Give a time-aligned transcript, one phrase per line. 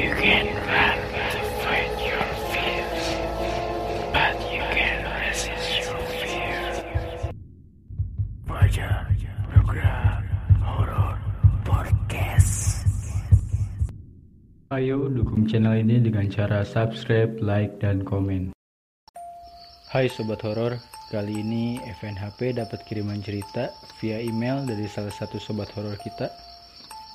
[0.00, 3.04] You can run to fight your fears,
[4.16, 6.60] but you can resist your fear.
[8.48, 9.12] Fajar
[9.52, 10.24] program
[10.64, 11.20] horor
[11.68, 12.88] podcast.
[14.72, 18.56] Ayo dukung channel ini dengan cara subscribe, like, dan komen.
[19.92, 20.80] Hai Sobat Horor,
[21.12, 23.68] kali ini FNHP dapat kiriman cerita
[24.00, 26.32] via email dari salah satu Sobat Horor kita.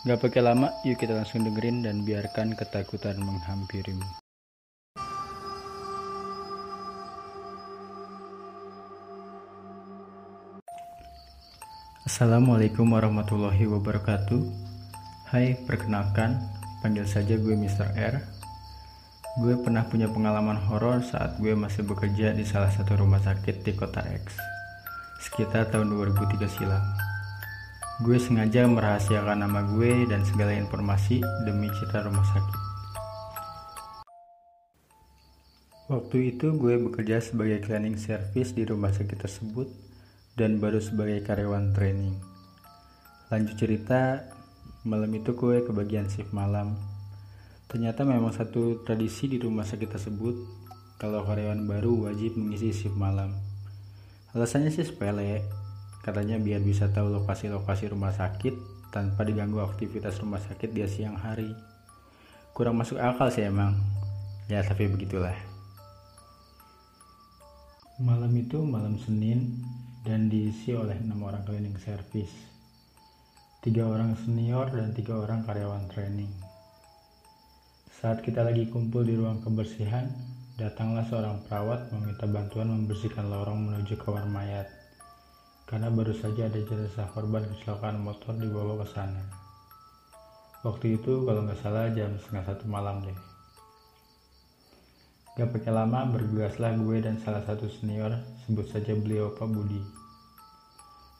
[0.06, 4.06] Gak pakai lama, yuk kita langsung dengerin dan biarkan ketakutan menghampirimu.
[12.06, 14.46] Assalamualaikum warahmatullahi wabarakatuh
[15.34, 16.38] Hai, perkenalkan,
[16.86, 17.98] panggil saja gue Mr.
[17.98, 18.22] R
[19.42, 23.74] Gue pernah punya pengalaman horor saat gue masih bekerja di salah satu rumah sakit di
[23.74, 24.38] kota X
[25.18, 27.15] Sekitar tahun 2003 silam
[28.04, 32.60] Gue sengaja merahasiakan nama gue dan segala informasi demi citra rumah sakit
[35.88, 39.72] Waktu itu gue bekerja sebagai cleaning service di rumah sakit tersebut
[40.36, 42.20] dan baru sebagai karyawan training.
[43.32, 44.28] Lanjut cerita,
[44.84, 46.76] malam itu gue kebagian shift malam.
[47.72, 50.36] Ternyata memang satu tradisi di rumah sakit tersebut,
[51.00, 53.32] kalau karyawan baru wajib mengisi shift malam.
[54.36, 55.64] Alasannya sih sepele,
[56.06, 58.54] katanya biar bisa tahu lokasi-lokasi rumah sakit
[58.94, 61.50] tanpa diganggu aktivitas rumah sakit di siang hari.
[62.54, 63.74] Kurang masuk akal sih emang,
[64.46, 65.34] ya tapi begitulah.
[67.98, 69.66] Malam itu malam Senin
[70.06, 72.32] dan diisi oleh enam orang cleaning service,
[73.66, 76.30] tiga orang senior dan tiga orang karyawan training.
[77.98, 80.06] Saat kita lagi kumpul di ruang kebersihan,
[80.62, 84.70] datanglah seorang perawat meminta bantuan membersihkan lorong menuju kamar mayat,
[85.66, 89.22] karena baru saja ada jenazah korban kecelakaan motor dibawa ke sana.
[90.62, 93.18] Waktu itu kalau nggak salah jam setengah satu malam deh.
[95.36, 98.08] Gak pakai lama bergegaslah gue dan salah satu senior,
[98.48, 99.84] sebut saja beliau Pak Budi.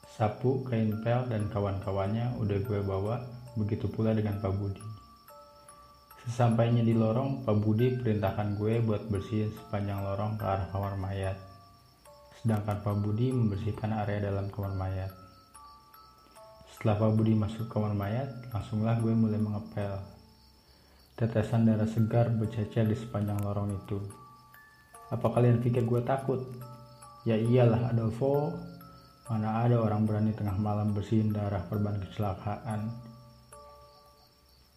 [0.08, 3.20] Sapu, kain pel, dan kawan-kawannya udah gue bawa,
[3.60, 4.80] begitu pula dengan Pak Budi.
[6.24, 11.36] Sesampainya di lorong, Pak Budi perintahkan gue buat bersihin sepanjang lorong ke arah kamar mayat.
[12.46, 15.10] Sedangkan Pak Budi membersihkan area dalam kamar mayat.
[16.70, 19.98] Setelah Pak Budi masuk kamar mayat, langsunglah gue mulai mengepel.
[21.18, 23.98] Tetesan darah segar bercecer di sepanjang lorong itu.
[25.10, 26.38] Apa kalian pikir gue takut?
[27.26, 28.54] Ya iyalah Adolfo,
[29.26, 32.94] mana ada orang berani tengah malam bersihin darah korban kecelakaan.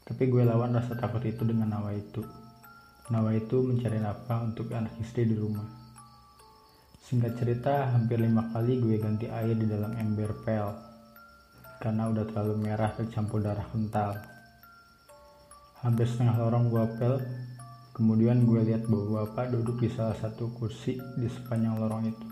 [0.09, 2.25] Tapi gue lawan rasa takut itu dengan Nawa itu.
[3.13, 5.78] Nawa itu mencari nafkah untuk anak istri di rumah.
[7.05, 10.67] Singkat cerita, hampir lima kali gue ganti air di dalam ember pel.
[11.79, 14.19] Karena udah terlalu merah tercampur darah kental.
[15.79, 17.15] Hampir setengah lorong gue pel,
[17.95, 22.27] kemudian gue lihat bahwa bapak duduk di salah satu kursi di sepanjang lorong itu.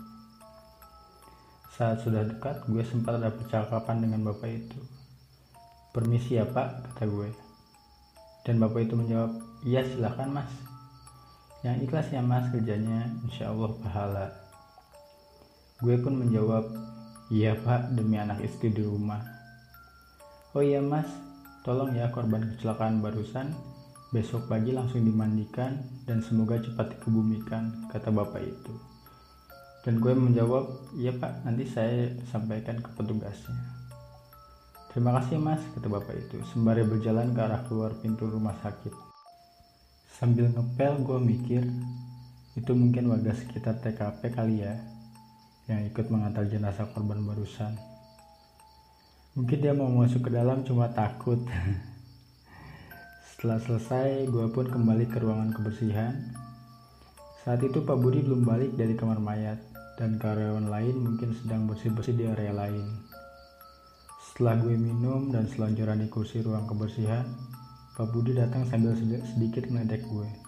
[1.78, 4.80] Saat sudah dekat, gue sempat ada percakapan dengan bapak itu.
[5.94, 7.30] Permisi ya pak, kata gue.
[8.42, 10.50] Dan bapak itu menjawab, iya silahkan mas.
[11.62, 14.47] Yang ikhlas ya mas kerjanya, insya Allah pahala.
[15.78, 16.74] Gue pun menjawab,
[17.30, 19.22] iya pak demi anak istri di rumah.
[20.50, 21.06] Oh iya mas,
[21.62, 23.54] tolong ya korban kecelakaan barusan,
[24.10, 28.74] besok pagi langsung dimandikan dan semoga cepat dikebumikan, kata bapak itu.
[29.86, 33.54] Dan gue menjawab, iya pak, nanti saya sampaikan ke petugasnya.
[34.90, 38.90] Terima kasih mas, kata bapak itu, sembari berjalan ke arah keluar pintu rumah sakit.
[40.10, 41.62] Sambil ngepel gue mikir,
[42.58, 44.97] itu mungkin warga sekitar TKP kali ya,
[45.68, 47.76] yang ikut mengantar jenazah korban barusan.
[49.36, 51.38] Mungkin dia mau masuk ke dalam cuma takut.
[53.30, 56.16] Setelah selesai, gue pun kembali ke ruangan kebersihan.
[57.44, 59.60] Saat itu Pak Budi belum balik dari kamar mayat
[60.00, 63.04] dan karyawan lain mungkin sedang bersih-bersih di area lain.
[64.24, 67.28] Setelah gue minum dan selonjoran di kursi ruang kebersihan,
[67.94, 70.47] Pak Budi datang sambil sedikit meledek gue.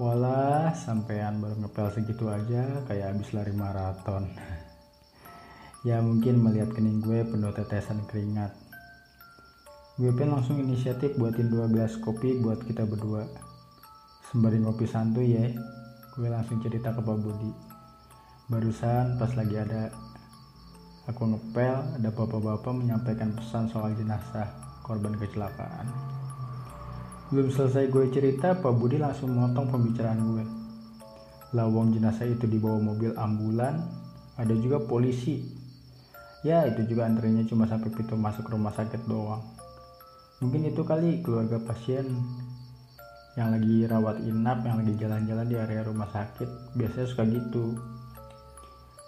[0.00, 4.32] Walah, sampean baru ngepel segitu aja kayak habis lari maraton.
[5.84, 8.48] ya mungkin melihat kening gue penuh tetesan keringat.
[10.00, 13.28] Gue pun langsung inisiatif buatin dua gelas kopi buat kita berdua.
[14.32, 15.52] Sembari ngopi santuy ya,
[16.16, 17.52] gue langsung cerita ke Pak Budi.
[18.48, 19.92] Barusan pas lagi ada
[21.12, 24.48] aku ngepel, ada bapak-bapak menyampaikan pesan soal jenazah
[24.80, 26.09] korban kecelakaan.
[27.30, 30.44] Belum selesai gue cerita, Pak Budi langsung memotong pembicaraan gue.
[31.54, 33.86] Lawang jenazah itu dibawa mobil ambulan,
[34.34, 35.38] ada juga polisi.
[36.42, 39.46] Ya, itu juga antrinya cuma sampai pintu masuk rumah sakit doang.
[40.42, 42.10] Mungkin itu kali keluarga pasien
[43.38, 47.78] yang lagi rawat inap, yang lagi jalan-jalan di area rumah sakit, biasanya suka gitu.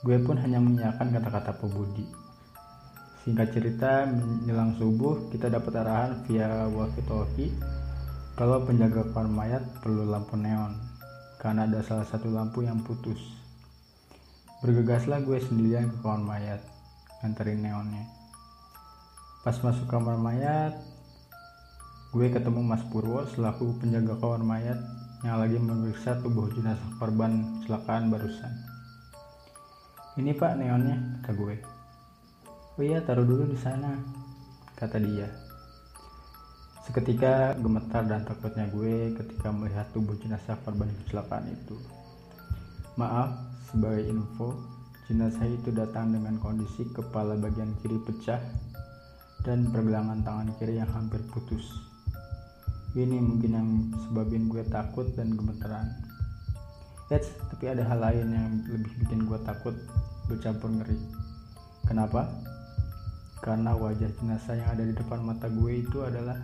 [0.06, 2.06] Gue pun hanya menyiapkan kata-kata Pak Budi.
[3.26, 7.81] Singkat cerita, menjelang subuh kita dapat arahan via walkie-talkie
[8.32, 10.72] kalau penjaga kamar mayat perlu lampu neon
[11.36, 13.20] karena ada salah satu lampu yang putus.
[14.64, 16.62] Bergegaslah gue sendirian ke kamar mayat,
[17.20, 18.08] nganterin neonnya.
[19.44, 20.72] Pas masuk kamar mayat,
[22.14, 24.80] gue ketemu Mas Purwo selaku penjaga kamar mayat
[25.26, 28.52] yang lagi memeriksa tubuh jenazah korban kecelakaan barusan.
[30.16, 31.56] Ini pak neonnya, kata gue.
[32.80, 33.92] Oh iya, taruh dulu di sana,
[34.78, 35.51] kata dia.
[36.82, 41.78] Seketika gemetar dan takutnya gue ketika melihat tubuh jenazah korban kecelakaan itu.
[42.98, 43.38] Maaf,
[43.70, 44.58] sebagai info,
[45.06, 48.42] jenazah itu datang dengan kondisi kepala bagian kiri pecah
[49.42, 51.92] dan pergelangan tangan kiri yang hampir putus
[52.92, 53.68] ini mungkin yang
[54.04, 55.88] sebabin gue takut dan gemeteran
[57.08, 59.76] Eits, tapi ada hal lain yang lebih bikin gue takut
[60.28, 60.96] bercampur ngeri
[61.88, 62.28] kenapa?
[63.40, 66.36] karena wajah jenazah yang ada di depan mata gue itu adalah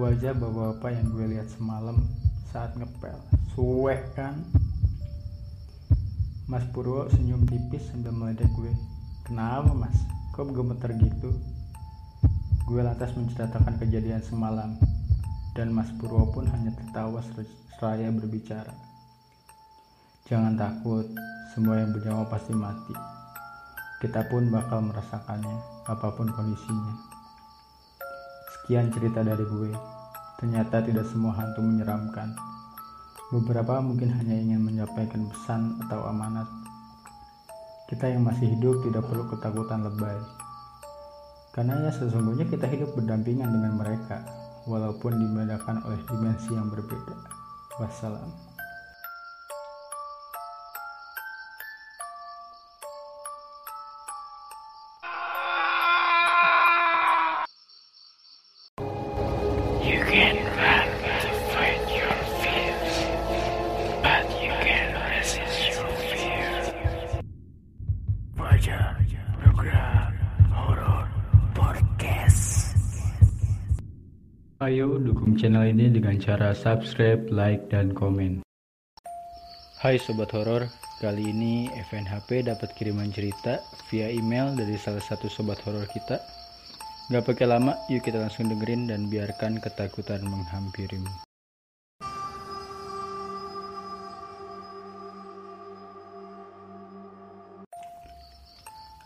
[0.00, 2.00] wajah bapak-bapak yang gue lihat semalam
[2.48, 3.16] saat ngepel
[3.52, 4.40] suwe kan
[6.48, 8.72] Mas Purwo senyum tipis sambil meledek gue
[9.28, 9.96] kenapa mas
[10.32, 11.36] kok gemeter gitu
[12.68, 14.80] gue lantas menceritakan kejadian semalam
[15.52, 17.20] dan Mas Purwo pun hanya tertawa
[17.76, 18.72] seraya berbicara.
[20.24, 21.04] Jangan takut,
[21.52, 22.96] semua yang bernyawa pasti mati.
[24.00, 26.94] Kita pun bakal merasakannya, apa pun kondisinya.
[28.62, 29.74] Sekian cerita dari gue.
[30.38, 32.30] Ternyata tidak semua hantu menyeramkan.
[33.34, 36.46] Beberapa mungkin hanya ingin menyampaikan pesan atau amanat.
[37.90, 40.14] Kita yang masih hidup tidak perlu ketakutan lebay.
[41.50, 44.22] Karena ya sesungguhnya kita hidup berdampingan dengan mereka,
[44.70, 47.18] walaupun dibedakan oleh dimensi yang berbeda.
[47.82, 48.51] Wassalam.
[60.12, 60.28] Ayo
[75.00, 78.44] dukung channel ini dengan cara subscribe, like, dan komen.
[79.80, 80.68] Hai Sobat Horor,
[81.00, 86.20] kali ini FNHP dapat kiriman cerita via email dari salah satu Sobat Horor kita.
[87.12, 91.12] Gak pakai lama, yuk kita langsung dengerin dan biarkan ketakutan menghampirimu.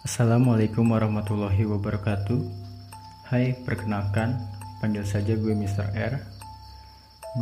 [0.07, 2.39] Assalamualaikum warahmatullahi wabarakatuh.
[3.27, 4.39] Hai, perkenalkan,
[4.79, 5.91] panggil saja gue Mr.
[5.99, 6.23] R.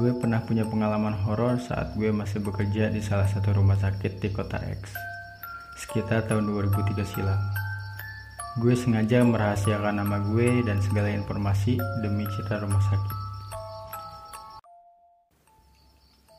[0.01, 4.33] Gue pernah punya pengalaman horor saat gue masih bekerja di salah satu rumah sakit di
[4.33, 4.97] kota X,
[5.77, 7.64] sekitar tahun 2003 silam.
[8.55, 11.75] Gue sengaja merahasiakan nama gue dan segala informasi
[12.07, 13.17] demi cita rumah sakit.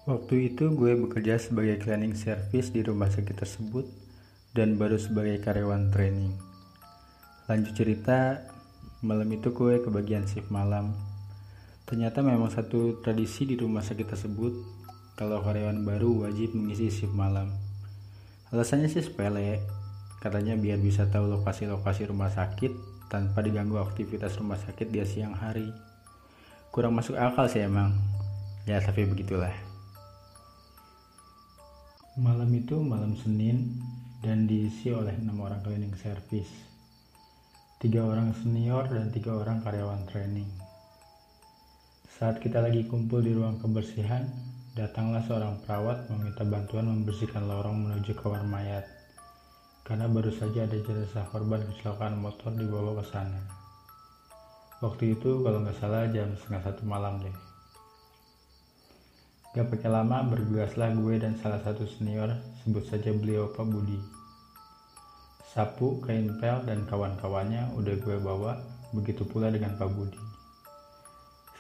[0.08, 3.84] Waktu itu gue bekerja sebagai cleaning service di rumah sakit tersebut
[4.56, 6.32] dan baru sebagai karyawan training.
[7.52, 8.48] Lanjut cerita,
[9.04, 10.96] malam itu gue ke bagian shift malam.
[11.84, 14.56] Ternyata memang satu tradisi di rumah sakit tersebut,
[15.20, 17.52] kalau karyawan baru wajib mengisi shift malam.
[18.56, 19.60] Alasannya sih sepele,
[20.26, 22.74] katanya biar bisa tahu lokasi-lokasi rumah sakit
[23.14, 25.70] tanpa diganggu aktivitas rumah sakit di siang hari.
[26.74, 27.94] Kurang masuk akal sih emang,
[28.66, 29.54] ya tapi begitulah.
[32.18, 33.78] Malam itu malam Senin
[34.26, 36.50] dan diisi oleh enam orang cleaning service,
[37.78, 40.50] tiga orang senior dan tiga orang karyawan training.
[42.18, 44.26] Saat kita lagi kumpul di ruang kebersihan,
[44.74, 48.90] datanglah seorang perawat meminta bantuan membersihkan lorong menuju kamar mayat,
[49.86, 53.38] karena baru saja ada jenazah korban kecelakaan motor dibawa ke sana.
[54.82, 57.38] Waktu itu kalau nggak salah jam setengah satu malam deh.
[59.56, 62.28] Gak pakai lama bergegaslah gue dan salah satu senior,
[62.60, 63.96] sebut saja beliau Pak Budi.
[65.48, 68.60] Sapu, kain pel, dan kawan-kawannya udah gue bawa,
[68.92, 70.20] begitu pula dengan Pak Budi.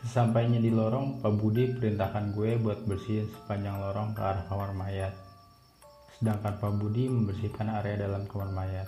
[0.03, 5.24] Sesampainya di lorong, Pak Budi perintahkan gue buat bersihin sepanjang lorong ke arah kamar mayat.
[6.15, 8.87] Sedangkan Pak Budi membersihkan area dalam kamar mayat.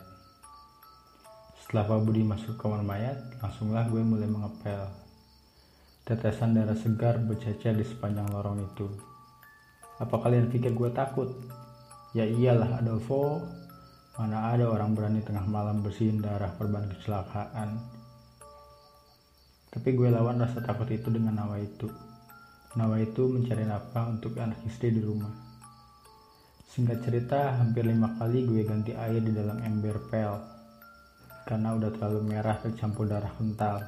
[1.59, 4.87] Setelah Pak Budi masuk kamar mayat, langsunglah gue mulai mengepel.
[6.07, 8.87] Tetesan darah segar bercecer di sepanjang lorong itu.
[9.99, 11.27] Apa kalian pikir gue takut?
[12.15, 13.43] Ya iyalah Adolfo,
[14.15, 17.75] mana ada orang berani tengah malam bersihin darah korban kecelakaan.
[19.67, 21.91] Tapi gue lawan rasa takut itu dengan nawa itu.
[22.79, 25.46] Nawa itu mencari nafkah untuk anak istri di rumah.
[26.67, 30.57] Singkat cerita, hampir lima kali gue ganti air di dalam ember pel
[31.47, 33.79] karena udah terlalu merah tercampur darah kental.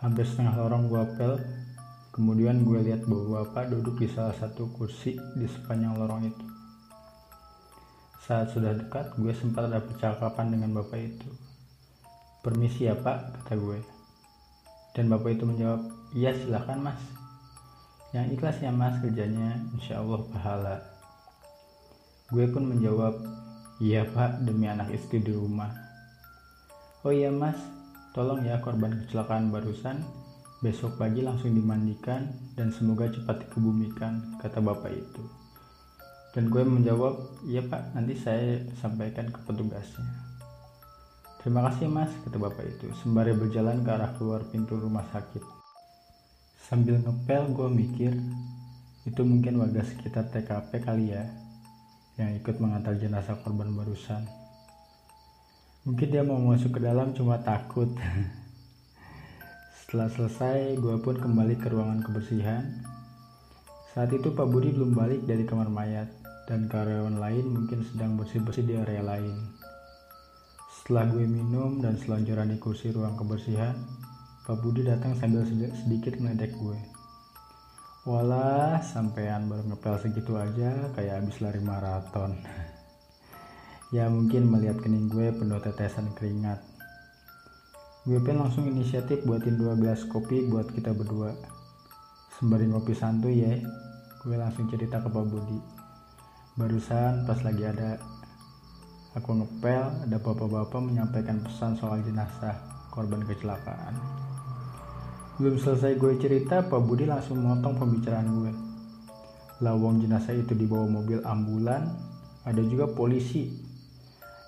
[0.00, 1.36] Hampir setengah lorong gue pel,
[2.16, 6.46] kemudian gue lihat bahwa bapak duduk di salah satu kursi di sepanjang lorong itu.
[8.24, 11.28] Saat sudah dekat, gue sempat ada percakapan dengan bapak itu.
[12.40, 13.84] Permisi ya pak, kata gue.
[14.96, 15.84] Dan bapak itu menjawab,
[16.16, 17.00] iya silahkan mas.
[18.16, 20.76] Yang ikhlas ya mas kerjanya, insya Allah pahala.
[22.30, 23.26] Gue pun menjawab,
[23.82, 25.74] iya pak demi anak istri di rumah.
[27.02, 27.58] Oh iya mas,
[28.14, 29.98] tolong ya korban kecelakaan barusan,
[30.62, 35.22] besok pagi langsung dimandikan dan semoga cepat dikebumikan, kata bapak itu.
[36.30, 40.06] Dan gue menjawab, iya pak nanti saya sampaikan ke petugasnya.
[41.42, 45.42] Terima kasih mas, kata bapak itu, sembari berjalan ke arah keluar pintu rumah sakit.
[46.62, 48.14] Sambil ngepel gue mikir,
[49.02, 51.26] itu mungkin warga sekitar TKP kali ya,
[52.20, 54.28] yang ikut mengantar jenazah korban barusan.
[55.88, 57.88] Mungkin dia mau masuk ke dalam cuma takut.
[59.80, 62.84] Setelah selesai, gue pun kembali ke ruangan kebersihan.
[63.96, 66.06] Saat itu Pak Budi belum balik dari kamar mayat,
[66.44, 69.34] dan karyawan lain mungkin sedang bersih-bersih di area lain.
[70.70, 73.74] Setelah gue minum dan selonjoran di kursi ruang kebersihan,
[74.44, 76.99] Pak Budi datang sambil sedikit meledek gue.
[78.10, 82.42] Walah, sampean baru ngepel segitu aja kayak habis lari maraton.
[83.94, 86.58] ya mungkin melihat kening gue penuh tetesan keringat.
[88.02, 91.38] Gue pun langsung inisiatif buatin dua gelas kopi buat kita berdua.
[92.34, 93.54] Sembari ngopi santuy ya,
[94.26, 95.62] gue langsung cerita ke Pak Budi.
[96.58, 97.94] Barusan pas lagi ada
[99.14, 102.58] aku ngepel, ada bapak-bapak menyampaikan pesan soal jenazah
[102.90, 104.19] korban kecelakaan.
[105.40, 108.52] Belum selesai gue cerita, Pak Budi langsung memotong pembicaraan gue.
[109.64, 111.88] Lawang jenazah itu dibawa mobil ambulan,
[112.44, 113.48] ada juga polisi.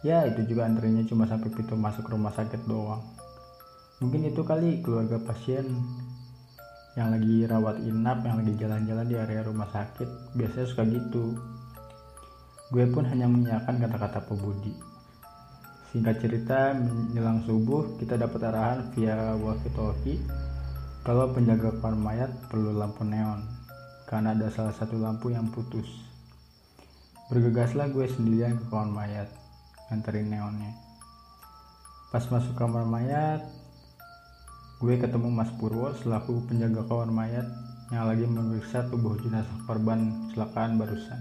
[0.04, 3.00] Ya, itu juga antrinya cuma sampai pintu masuk rumah sakit doang.
[4.04, 5.64] Mungkin itu kali keluarga pasien
[6.92, 11.40] yang lagi rawat inap, yang lagi jalan-jalan di area rumah sakit, biasanya suka gitu.
[12.68, 14.76] Gue pun hanya menyiapkan kata-kata Pak Budi.
[15.88, 20.51] Singkat cerita, menjelang subuh, kita dapat arahan via walkie-talkie
[21.02, 23.42] kalau penjaga kamar mayat perlu lampu neon,
[24.06, 25.90] karena ada salah satu lampu yang putus.
[27.26, 29.28] Bergegaslah gue sendirian ke kamar mayat,
[29.90, 30.71] nganterin neonnya.
[32.14, 33.42] Pas masuk kamar mayat,
[34.78, 37.50] gue ketemu Mas Purwo selaku penjaga kamar mayat
[37.90, 41.18] yang lagi memeriksa tubuh jenazah korban kecelakaan barusan.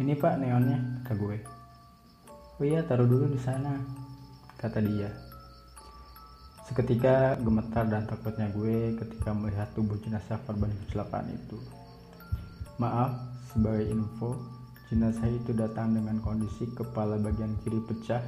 [0.00, 1.36] Ini pak neonnya, kata gue.
[2.56, 3.76] Oh iya, taruh dulu di sana,
[4.56, 5.25] kata dia.
[6.66, 11.62] Seketika gemetar dan takutnya gue ketika melihat tubuh jenazah korban kecelakaan itu.
[12.82, 13.14] Maaf,
[13.54, 14.34] sebagai info,
[14.90, 18.18] jenazah itu datang dengan kondisi kepala bagian kiri pecah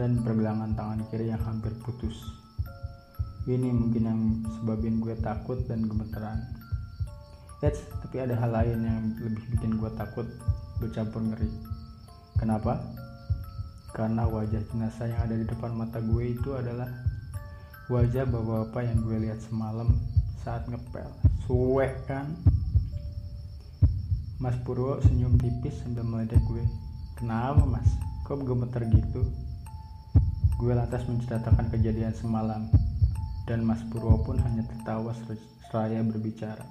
[0.00, 2.16] dan pergelangan tangan kiri yang hampir putus.
[3.44, 4.20] Ini mungkin yang
[4.56, 6.40] sebabin gue takut dan gemeteran.
[7.60, 10.24] Eits, tapi ada hal lain yang lebih bikin gue takut
[10.80, 11.52] bercampur ngeri.
[12.40, 12.80] Kenapa?
[13.92, 16.88] Karena wajah jenazah yang ada di depan mata gue itu adalah
[17.86, 19.94] wajah bapak-bapak yang gue lihat semalam
[20.42, 21.06] saat ngepel.
[21.46, 22.34] Suwek kan?
[24.42, 26.66] Mas Purwo senyum tipis sambil meledek gue.
[27.14, 27.86] Kenapa mas?
[28.26, 29.22] Kok gemeter gitu?
[30.58, 32.66] Gue lantas menceritakan kejadian semalam.
[33.46, 35.14] Dan Mas Purwo pun hanya tertawa
[35.70, 36.66] seraya berbicara.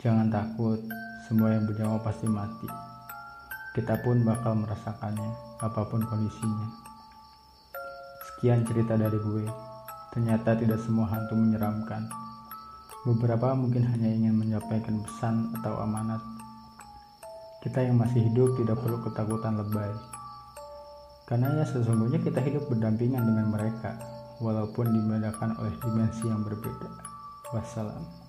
[0.00, 0.80] Jangan takut
[1.28, 2.64] semua yang bernyawa pasti mati.
[3.76, 6.87] Kita pun bakal merasakannya apa pun kondisinya
[8.38, 9.50] Sekian cerita dari gue.
[10.14, 12.06] Ternyata tidak semua hantu menyeramkan.
[13.02, 16.22] Beberapa mungkin hanya ingin menyampaikan pesan atau amanat.
[17.66, 19.90] Kita yang masih hidup tidak perlu ketakutan lebay.
[21.26, 23.98] Karena ya sesungguhnya kita hidup berdampingan dengan mereka,
[24.38, 26.94] walaupun dibedakan oleh dimensi yang berbeda.
[27.50, 28.27] Wassalam.